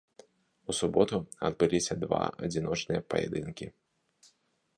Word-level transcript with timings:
У 0.73 0.75
суботу 0.79 1.15
адбыліся 1.49 1.93
два 2.05 2.23
адзіночныя 2.49 3.01
паядынкі. 3.15 3.65